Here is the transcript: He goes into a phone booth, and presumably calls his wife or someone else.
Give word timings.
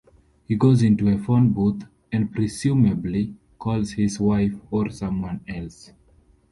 He 0.47 0.55
goes 0.55 0.81
into 0.81 1.09
a 1.09 1.19
phone 1.19 1.53
booth, 1.53 1.83
and 2.11 2.31
presumably 2.33 3.35
calls 3.59 3.91
his 3.91 4.19
wife 4.19 4.55
or 4.71 4.89
someone 4.89 5.41
else. 5.47 5.91